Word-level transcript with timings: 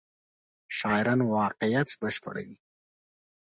شاعران 0.77 1.21
واقعیت 1.35 1.89
بشپړوي. 2.01 2.57